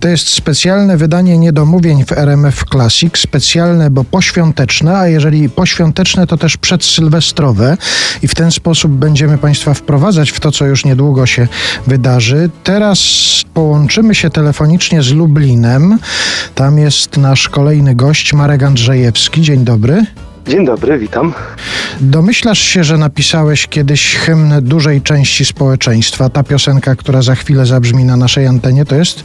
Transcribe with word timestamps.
To 0.00 0.08
jest 0.08 0.28
specjalne 0.28 0.96
wydanie 0.96 1.38
niedomówień 1.38 2.04
w 2.04 2.12
RMF 2.12 2.64
Classic. 2.72 3.18
Specjalne, 3.18 3.90
bo 3.90 4.04
poświąteczne, 4.04 4.98
a 4.98 5.08
jeżeli 5.08 5.48
poświąteczne, 5.48 6.26
to 6.26 6.36
też 6.36 6.56
przedsylwestrowe. 6.56 7.76
I 8.22 8.28
w 8.28 8.34
ten 8.34 8.50
sposób 8.50 8.92
będziemy 8.92 9.38
Państwa 9.38 9.74
wprowadzać 9.74 10.30
w 10.30 10.40
to, 10.40 10.52
co 10.52 10.66
już 10.66 10.84
niedługo 10.84 11.26
się 11.26 11.48
wydarzy. 11.86 12.50
Teraz 12.64 13.00
połączymy 13.54 14.14
się 14.14 14.30
telefonicznie 14.30 15.02
z 15.02 15.12
Lublinem. 15.12 15.98
Tam 16.54 16.78
jest 16.78 17.16
nasz 17.16 17.48
kolejny 17.48 17.94
gość, 17.94 18.32
Marek 18.32 18.62
Andrzejewski. 18.62 19.42
Dzień 19.42 19.64
dobry. 19.64 20.04
Dzień 20.48 20.66
dobry, 20.66 20.98
witam. 20.98 21.32
Domyślasz 22.00 22.58
się, 22.58 22.84
że 22.84 22.98
napisałeś 22.98 23.66
kiedyś 23.66 24.16
hymn 24.16 24.52
dużej 24.62 25.02
części 25.02 25.44
społeczeństwa. 25.44 26.28
Ta 26.28 26.42
piosenka, 26.42 26.96
która 26.96 27.22
za 27.22 27.34
chwilę 27.34 27.66
zabrzmi 27.66 28.04
na 28.04 28.16
naszej 28.16 28.46
antenie, 28.46 28.84
to 28.84 28.94
jest 28.94 29.22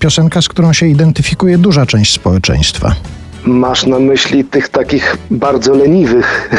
piosenka, 0.00 0.42
z 0.42 0.48
którą 0.48 0.72
się 0.72 0.86
identyfikuje 0.86 1.58
duża 1.58 1.86
część 1.86 2.12
społeczeństwa. 2.12 2.94
Masz 3.44 3.86
na 3.86 3.98
myśli 3.98 4.44
tych 4.44 4.68
takich 4.68 5.16
bardzo 5.30 5.74
leniwych. 5.74 6.50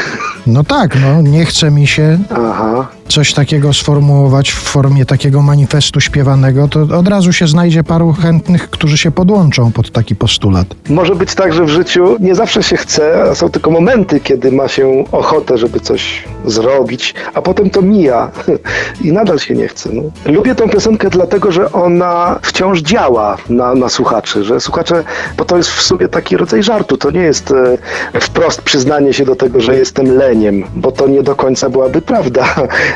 No 0.47 0.63
tak, 0.63 0.97
no 1.01 1.21
nie 1.21 1.45
chce 1.45 1.71
mi 1.71 1.87
się 1.87 2.19
Aha. 2.31 2.87
Coś 3.07 3.33
takiego 3.33 3.73
sformułować 3.73 4.51
w 4.51 4.55
formie 4.55 5.05
takiego 5.05 5.41
manifestu 5.41 5.99
śpiewanego, 5.99 6.67
to 6.67 6.81
od 6.81 7.07
razu 7.07 7.33
się 7.33 7.47
znajdzie 7.47 7.83
paru 7.83 8.13
chętnych, 8.13 8.69
którzy 8.69 8.97
się 8.97 9.11
podłączą 9.11 9.71
pod 9.71 9.91
taki 9.91 10.15
postulat. 10.15 10.67
Może 10.89 11.15
być 11.15 11.35
tak, 11.35 11.53
że 11.53 11.65
w 11.65 11.69
życiu 11.69 12.17
nie 12.19 12.35
zawsze 12.35 12.63
się 12.63 12.77
chce, 12.77 13.23
a 13.31 13.35
są 13.35 13.49
tylko 13.49 13.71
momenty, 13.71 14.19
kiedy 14.19 14.51
ma 14.51 14.67
się 14.67 15.03
ochotę, 15.11 15.57
żeby 15.57 15.79
coś 15.79 16.23
zrobić, 16.45 17.13
a 17.33 17.41
potem 17.41 17.69
to 17.69 17.81
mija 17.81 18.31
i 19.05 19.11
nadal 19.11 19.39
się 19.39 19.53
nie 19.55 19.67
chce. 19.67 19.89
No. 19.93 20.01
Lubię 20.25 20.55
tą 20.55 20.69
piosenkę 20.69 21.09
dlatego, 21.09 21.51
że 21.51 21.71
ona 21.71 22.39
wciąż 22.41 22.81
działa 22.81 23.37
na, 23.49 23.75
na 23.75 23.89
słuchaczy, 23.89 24.43
że 24.43 24.59
słuchacze, 24.59 25.03
bo 25.37 25.45
to 25.45 25.57
jest 25.57 25.69
w 25.69 25.81
sobie 25.81 26.07
taki 26.07 26.37
rodzaj 26.37 26.63
żartu, 26.63 26.97
to 26.97 27.11
nie 27.11 27.21
jest 27.21 27.53
e, 28.13 28.19
wprost 28.19 28.61
przyznanie 28.61 29.13
się 29.13 29.25
do 29.25 29.35
tego, 29.35 29.61
że 29.61 29.75
jestem 29.75 30.17
leniem, 30.17 30.63
bo 30.75 30.91
to 30.91 31.07
nie 31.07 31.23
do 31.23 31.35
końca 31.35 31.69
byłaby 31.69 32.01
prawda, 32.01 32.45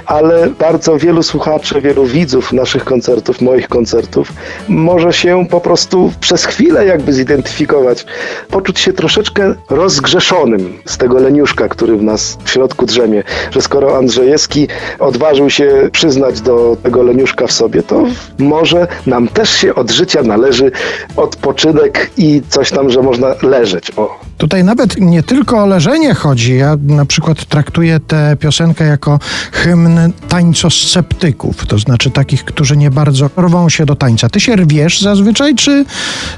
ale 0.06 0.50
bardzo 0.50 0.98
wielu 0.98 1.24
słuchaczy, 1.24 1.82
wielu 1.82 2.06
widzów 2.06 2.54
naszych 2.54 2.84
koncertów, 2.84 3.42
moich 3.42 3.68
koncertów, 3.68 4.34
może 4.68 5.14
się 5.14 5.46
po 5.50 5.62
prostu 5.62 6.12
przez 6.20 6.46
chwilę 6.46 6.86
jakby 6.86 7.14
zidentyfikować, 7.14 8.06
poczuć 8.50 8.80
się 8.80 8.94
troszeczkę 8.94 9.56
rozgrzeszonym 9.70 10.78
z 10.86 10.98
tego 10.98 11.20
leniuszka, 11.20 11.70
który 11.70 11.98
w 11.98 12.04
nas 12.04 12.38
w 12.44 12.50
środku 12.50 12.86
drzemie, 12.86 13.24
że 13.52 13.62
skoro 13.62 13.98
Andrzejewski 13.98 14.68
odważył 15.00 15.50
się 15.50 15.90
przyznać 15.92 16.42
do 16.42 16.78
tego 16.84 17.04
leniuszka 17.04 17.48
w 17.48 17.52
sobie, 17.52 17.84
to 17.84 18.04
może 18.40 18.88
nam 19.06 19.28
też 19.28 19.50
się 19.50 19.76
od 19.76 19.92
życia 19.92 20.24
należy 20.24 20.72
odpoczynek 21.16 22.12
i 22.18 22.42
coś 22.50 22.72
tam, 22.72 22.90
że 22.90 23.02
można 23.02 23.36
leżeć. 23.42 23.92
O. 23.98 24.31
Tutaj 24.42 24.64
nawet 24.64 24.98
nie 25.00 25.24
tylko 25.24 25.64
o 25.64 25.66
leżenie 25.66 26.14
chodzi. 26.14 26.58
Ja 26.58 26.78
na 26.88 27.06
przykład 27.06 27.46
traktuję 27.46 28.00
tę 28.08 28.38
piosenkę 28.40 28.86
jako 28.86 29.20
hymn 29.52 30.00
tańcosceptyków, 30.30 31.66
to 31.68 31.78
znaczy 31.78 32.12
takich, 32.12 32.46
którzy 32.46 32.78
nie 32.78 32.92
bardzo 32.92 33.30
rwą 33.38 33.70
się 33.70 33.86
do 33.86 33.96
tańca. 33.96 34.30
Ty 34.30 34.40
się 34.40 34.56
rwiesz 34.56 35.02
zazwyczaj, 35.02 35.56
czy 35.56 35.86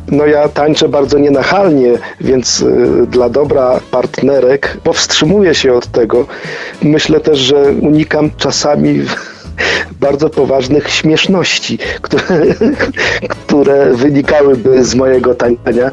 No 0.07 0.25
ja 0.25 0.49
tańczę 0.49 0.89
bardzo 0.89 1.19
nienachalnie, 1.19 1.93
więc 2.21 2.61
y, 2.61 3.07
dla 3.07 3.29
dobra 3.29 3.79
partnerek 3.91 4.77
powstrzymuję 4.83 5.55
się 5.55 5.73
od 5.73 5.87
tego. 5.87 6.25
Myślę 6.81 7.19
też, 7.19 7.39
że 7.39 7.55
unikam 7.81 8.31
czasami 8.37 9.01
bardzo 9.99 10.29
poważnych 10.29 10.89
śmieszności, 10.89 11.77
które, 12.01 12.23
które 13.29 13.93
wynikałyby 13.93 14.85
z 14.85 14.95
mojego 14.95 15.35
tańczenia. 15.35 15.91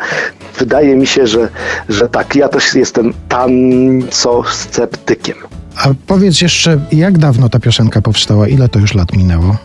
Wydaje 0.59 0.97
mi 0.97 1.07
się, 1.07 1.27
że, 1.27 1.49
że 1.89 2.09
tak, 2.09 2.37
ja 2.37 2.49
też 2.49 2.75
jestem 2.75 3.13
tańcosceptykiem. 3.29 5.37
A 5.77 5.89
powiedz 6.07 6.41
jeszcze, 6.41 6.81
jak 6.93 7.19
dawno 7.19 7.49
ta 7.49 7.61
piosenka 7.61 8.01
powstała? 8.01 8.49
Ile 8.49 8.69
to 8.69 8.79
już 8.79 8.95
lat 8.95 9.17
minęło? 9.17 9.57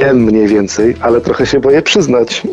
Wiem 0.00 0.24
mniej 0.24 0.48
więcej, 0.48 0.96
ale 1.00 1.20
trochę 1.20 1.46
się 1.46 1.60
boję 1.60 1.82
przyznać. 1.82 2.42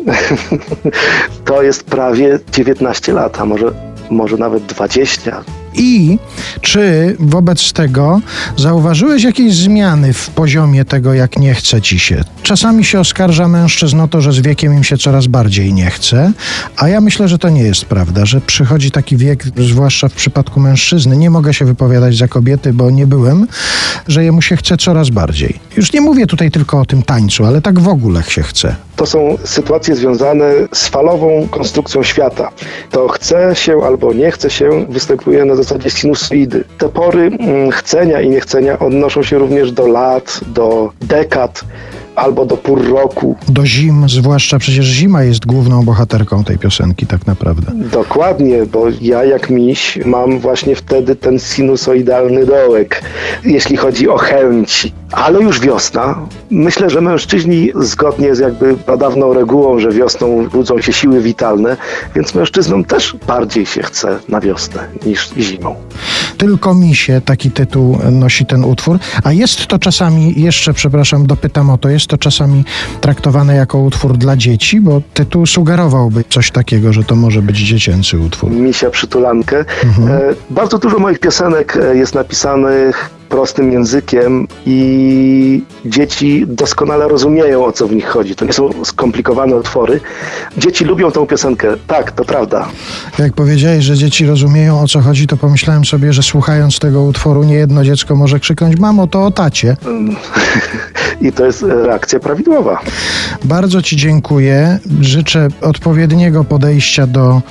To 1.44 1.62
jest 1.62 1.84
prawie 1.84 2.38
19 2.52 3.12
lat, 3.12 3.40
a 3.40 3.44
może, 3.44 3.66
może 4.10 4.36
nawet 4.36 4.66
20. 4.66 5.44
I 5.76 6.18
czy 6.60 7.16
wobec 7.18 7.72
tego 7.72 8.20
zauważyłeś 8.56 9.22
jakieś 9.22 9.54
zmiany 9.54 10.12
w 10.12 10.30
poziomie 10.30 10.84
tego, 10.84 11.14
jak 11.14 11.38
nie 11.38 11.54
chce 11.54 11.82
ci 11.82 11.98
się? 11.98 12.24
Czasami 12.42 12.84
się 12.84 13.00
oskarża 13.00 13.48
mężczyzn 13.48 14.00
o 14.00 14.08
to, 14.08 14.20
że 14.20 14.32
z 14.32 14.38
wiekiem 14.38 14.74
im 14.74 14.84
się 14.84 14.98
coraz 14.98 15.26
bardziej 15.26 15.72
nie 15.72 15.90
chce, 15.90 16.32
a 16.76 16.88
ja 16.88 17.00
myślę, 17.00 17.28
że 17.28 17.38
to 17.38 17.48
nie 17.48 17.62
jest 17.62 17.84
prawda, 17.84 18.26
że 18.26 18.40
przychodzi 18.40 18.90
taki 18.90 19.16
wiek, 19.16 19.44
zwłaszcza 19.56 20.08
w 20.08 20.12
przypadku 20.12 20.60
mężczyzny, 20.60 21.16
nie 21.16 21.30
mogę 21.30 21.54
się 21.54 21.64
wypowiadać 21.64 22.16
za 22.16 22.28
kobiety, 22.28 22.72
bo 22.72 22.90
nie 22.90 23.06
byłem, 23.06 23.46
że 24.08 24.24
jemu 24.24 24.42
się 24.42 24.56
chce 24.56 24.76
coraz 24.76 25.10
bardziej. 25.10 25.58
Już 25.76 25.92
nie 25.92 26.00
mówię 26.00 26.26
tutaj 26.26 26.50
tylko 26.50 26.80
o 26.80 26.84
tym 26.84 27.02
tańcu, 27.02 27.44
ale 27.44 27.62
tak 27.62 27.78
w 27.80 27.88
ogóle 27.88 28.22
się 28.22 28.42
chce. 28.42 28.76
To 28.96 29.06
są 29.06 29.38
sytuacje 29.44 29.96
związane 29.96 30.52
z 30.72 30.88
falową 30.88 31.48
konstrukcją 31.50 32.02
świata. 32.02 32.50
To 32.90 33.08
chce 33.08 33.54
się 33.54 33.80
albo 33.84 34.12
nie 34.12 34.30
chce 34.30 34.50
się 34.50 34.86
występuje 34.88 35.44
na 35.44 35.54
zasadzie 35.54 35.65
sinusoidy. 35.88 36.64
Te 36.78 36.88
pory 36.88 37.26
mm, 37.26 37.70
chcenia 37.70 38.20
i 38.20 38.28
niechcenia 38.28 38.78
odnoszą 38.78 39.22
się 39.22 39.38
również 39.38 39.72
do 39.72 39.86
lat, 39.86 40.40
do 40.46 40.92
dekad 41.00 41.64
albo 42.16 42.46
do 42.46 42.56
pór 42.56 42.88
roku. 42.88 43.36
Do 43.48 43.66
zim, 43.66 44.08
zwłaszcza 44.08 44.58
przecież 44.58 44.86
zima 44.86 45.22
jest 45.22 45.46
główną 45.46 45.84
bohaterką 45.84 46.44
tej 46.44 46.58
piosenki 46.58 47.06
tak 47.06 47.26
naprawdę. 47.26 47.72
Dokładnie, 47.74 48.66
bo 48.66 48.86
ja 49.00 49.24
jak 49.24 49.50
miś 49.50 49.98
mam 50.04 50.38
właśnie 50.38 50.76
wtedy 50.76 51.16
ten 51.16 51.38
sinusoidalny 51.38 52.46
dołek, 52.46 53.02
jeśli 53.44 53.76
chodzi 53.76 54.08
o 54.08 54.16
chęci. 54.16 54.92
Ale 55.12 55.40
już 55.42 55.60
wiosna. 55.60 56.18
Myślę, 56.50 56.90
że 56.90 57.00
mężczyźni 57.00 57.70
zgodnie 57.74 58.34
z 58.34 58.38
jakby 58.38 58.76
pradawną 58.76 59.34
regułą, 59.34 59.78
że 59.78 59.90
wiosną 59.90 60.48
budzą 60.48 60.80
się 60.80 60.92
siły 60.92 61.20
witalne, 61.20 61.76
więc 62.14 62.34
mężczyznom 62.34 62.84
też 62.84 63.16
bardziej 63.26 63.66
się 63.66 63.82
chce 63.82 64.18
na 64.28 64.40
wiosnę 64.40 64.88
niż 65.06 65.30
zimą. 65.38 65.74
Tylko 66.38 66.74
misie 66.74 67.20
taki 67.24 67.50
tytuł 67.50 67.98
nosi 68.10 68.46
ten 68.46 68.64
utwór, 68.64 68.98
a 69.24 69.32
jest 69.32 69.66
to 69.66 69.78
czasami, 69.78 70.40
jeszcze 70.40 70.72
przepraszam, 70.72 71.26
dopytam 71.26 71.70
o 71.70 71.78
to, 71.78 71.88
jest 71.88 72.06
to 72.06 72.18
czasami 72.18 72.64
traktowane 73.00 73.56
jako 73.56 73.78
utwór 73.78 74.16
dla 74.16 74.36
dzieci, 74.36 74.80
bo 74.80 75.02
tytuł 75.14 75.46
sugerowałby 75.46 76.24
coś 76.30 76.50
takiego, 76.50 76.92
że 76.92 77.04
to 77.04 77.16
może 77.16 77.42
być 77.42 77.56
dziecięcy 77.56 78.18
utwór. 78.18 78.50
Misia 78.50 78.90
przytulankę. 78.90 79.60
E, 79.60 80.34
bardzo 80.50 80.78
dużo 80.78 80.98
moich 80.98 81.18
piosenek 81.18 81.76
e, 81.76 81.96
jest 81.96 82.14
napisanych 82.14 83.15
prostym 83.28 83.72
językiem 83.72 84.48
i 84.66 85.62
dzieci 85.84 86.44
doskonale 86.48 87.08
rozumieją, 87.08 87.64
o 87.64 87.72
co 87.72 87.88
w 87.88 87.94
nich 87.94 88.06
chodzi. 88.06 88.34
To 88.34 88.44
nie 88.44 88.52
są 88.52 88.84
skomplikowane 88.84 89.56
utwory. 89.56 90.00
Dzieci 90.58 90.84
lubią 90.84 91.10
tą 91.10 91.26
piosenkę. 91.26 91.68
Tak, 91.86 92.12
to 92.12 92.24
prawda. 92.24 92.68
Jak 93.18 93.32
powiedziałeś, 93.32 93.84
że 93.84 93.96
dzieci 93.96 94.26
rozumieją 94.26 94.80
o 94.80 94.88
co 94.88 95.00
chodzi, 95.00 95.26
to 95.26 95.36
pomyślałem 95.36 95.84
sobie, 95.84 96.12
że 96.12 96.22
słuchając 96.22 96.78
tego 96.78 97.02
utworu 97.02 97.44
nie 97.44 97.54
jedno 97.54 97.84
dziecko 97.84 98.16
może 98.16 98.40
krzyknąć 98.40 98.78
mamo, 98.78 99.06
to 99.06 99.24
o 99.24 99.30
tacie. 99.30 99.76
I 101.20 101.32
to 101.32 101.46
jest 101.46 101.62
reakcja 101.62 102.20
prawidłowa. 102.20 102.80
Bardzo 103.44 103.82
Ci 103.82 103.96
dziękuję. 103.96 104.78
Życzę 105.00 105.48
odpowiedniego 105.60 106.44
podejścia 106.44 107.06
do 107.06 107.42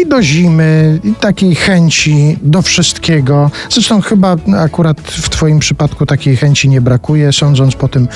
i 0.00 0.06
do 0.06 0.22
zimy, 0.22 1.00
i 1.04 1.14
takiej 1.14 1.54
chęci 1.54 2.38
do 2.42 2.62
wszystkiego. 2.62 3.50
Zresztą 3.70 4.00
chyba 4.00 4.36
akurat 4.58 5.00
w 5.00 5.28
Twoim 5.28 5.58
przypadku 5.58 6.06
takiej 6.06 6.36
chęci 6.36 6.68
nie 6.68 6.80
brakuje, 6.80 7.32
sądząc 7.32 7.76
po 7.76 7.88
tym, 7.88 8.08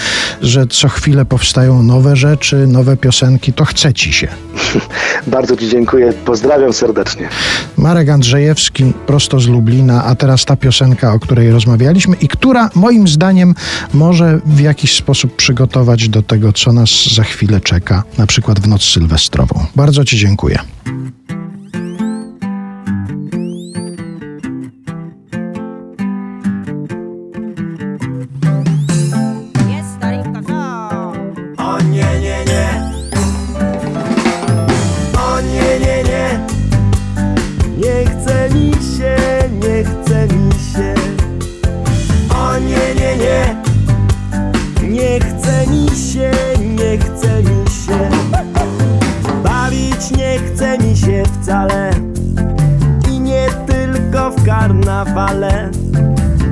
że 0.42 0.66
co 0.66 0.88
chwilę 0.88 1.25
powstają 1.25 1.82
nowe 1.82 2.16
rzeczy, 2.16 2.66
nowe 2.66 2.97
piosenki, 2.97 3.53
to 3.53 3.65
chce 3.65 3.94
Ci 3.94 4.12
się. 4.12 4.28
Bardzo 5.27 5.56
Ci 5.56 5.68
dziękuję. 5.68 6.12
Pozdrawiam 6.12 6.72
serdecznie. 6.72 7.28
Marek 7.77 8.09
Andrzejewski, 8.09 8.92
prosto 9.06 9.41
z 9.41 9.47
Lublina, 9.47 10.04
a 10.04 10.15
teraz 10.15 10.45
ta 10.45 10.56
piosenka, 10.56 11.12
o 11.12 11.18
której 11.18 11.51
rozmawialiśmy 11.51 12.16
i 12.16 12.28
która 12.28 12.71
moim 12.74 13.09
zdaniem 13.09 13.54
może 13.95 14.41
w 14.47 14.60
jakiś 14.60 14.97
sposób 14.97 15.36
przygotować 15.36 16.09
do 16.09 16.22
tego, 16.22 16.53
co 16.53 16.72
nas 16.72 16.91
za 17.15 17.22
chwilę 17.22 17.60
czeka, 17.60 18.03
na 18.18 18.27
przykład 18.27 18.60
w 18.60 18.68
noc 18.68 18.83
sylwestrową. 18.83 19.66
Bardzo 19.77 20.04
Ci 20.04 20.18
dziękuję. 20.18 20.59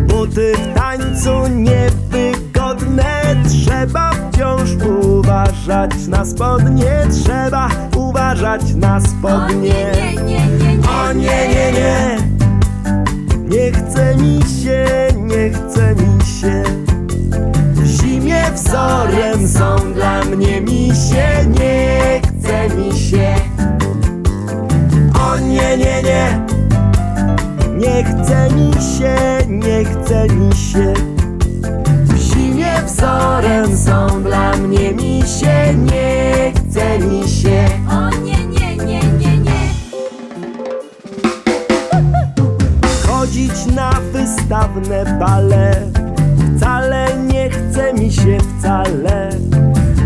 Buty 0.08 0.52
w 0.56 0.78
tańcu 0.78 1.30
niewygodne 1.48 3.36
Trzeba 3.48 4.10
wciąż 4.10 4.70
uważać 5.10 6.06
na 6.08 6.24
spodnie 6.24 7.06
Trzeba 7.10 7.68
uważać 7.96 8.74
na 8.74 9.00
spodnie 9.00 9.92
O 9.92 10.22
nie, 10.22 10.22
nie, 10.22 10.22
nie, 10.22 10.46
nie, 10.46 10.76
nie. 10.76 11.14
nie, 11.14 11.48
nie, 11.48 11.72
nie. 11.72 12.18
nie 13.48 13.72
chcę 13.72 14.16
mi 14.16 14.40
chce 29.84 30.26
mi 30.28 30.54
się. 30.54 30.94
W 32.04 32.16
zimie 32.16 32.72
wzorem 32.86 33.76
są 33.76 34.22
dla 34.22 34.56
mnie 34.56 34.92
mi 34.92 35.22
się 35.22 35.74
Nie 35.74 36.52
chce 36.56 36.98
mi 36.98 37.28
się. 37.28 37.64
O 37.90 38.10
nie, 38.10 38.46
nie, 38.46 38.76
nie, 38.76 39.00
nie, 39.00 39.38
nie. 39.38 39.68
Chodzić 43.06 43.66
na 43.74 43.90
wystawne 44.12 45.18
bale. 45.20 45.74
Wcale 46.56 47.06
nie 47.26 47.50
chce 47.50 47.92
mi 47.94 48.12
się, 48.12 48.38
wcale. 48.58 49.30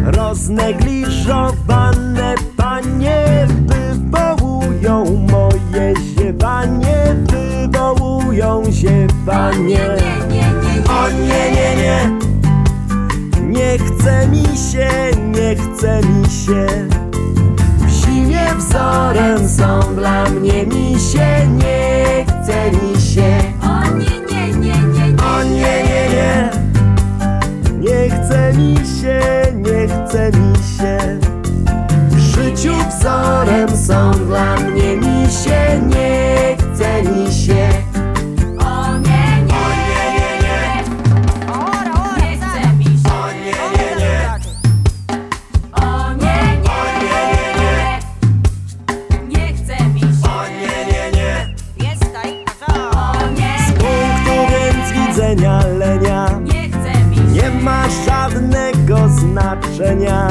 Roznegliżowane 0.04 2.34
chyba 9.28 9.50
nie 9.52 9.84
O 10.88 11.10
nie, 11.10 11.50
nie, 11.50 11.76
nie. 11.76 12.18
Nie 13.42 13.78
chce 13.78 14.28
mi 14.28 14.44
się, 14.44 14.88
nie 15.16 15.56
chce 15.56 16.00
mi 16.02 16.30
się. 16.30 16.66
W 17.78 17.90
zimie 17.90 18.46
wzorem 18.58 19.48
są 19.48 19.94
dla 19.94 20.24
mnie 20.24 20.66
misie 20.66 21.48
Nie 21.56 22.24
chce 22.24 22.70
mi 22.70 23.00
się. 23.00 23.47
zdarzenia 59.78 60.28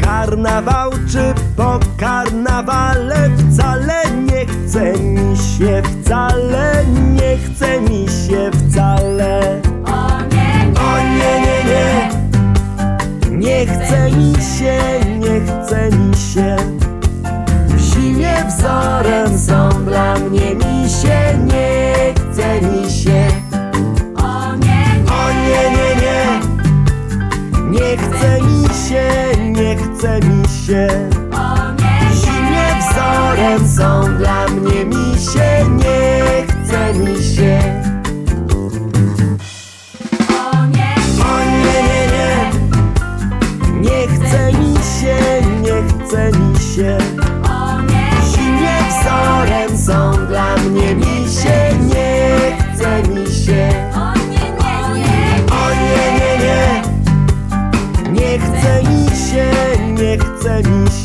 Karnawał 0.00 0.90
czy 0.90 1.34
po 1.56 1.80
karnawale 1.96 3.30
Wcale 3.36 4.02
nie 4.10 4.46
chce 4.46 4.92
mi 4.92 5.36
się, 5.36 5.82
wcale 5.82 6.84
nie 7.14 7.36
chce 7.36 7.80
mi 7.80 8.06
się, 8.08 8.50
wcale. 8.50 9.73
Saint-Michel. 30.04 31.23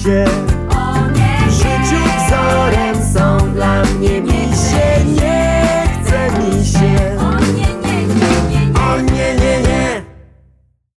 Yeah. 0.10 0.49